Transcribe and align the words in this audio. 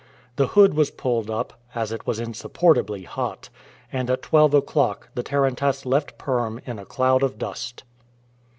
The 0.35 0.47
hood 0.57 0.73
was 0.73 0.89
pulled 0.89 1.29
up, 1.29 1.61
as 1.75 1.91
it 1.91 2.07
was 2.07 2.19
insupportably 2.19 3.03
hot, 3.03 3.49
and 3.93 4.09
at 4.09 4.23
twelve 4.23 4.55
o'clock 4.55 5.09
the 5.13 5.21
tarantass 5.21 5.85
left 5.85 6.17
Perm 6.17 6.59
in 6.65 6.79
a 6.79 6.85
cloud 6.85 7.21
of 7.21 7.37
dust. 7.37 7.83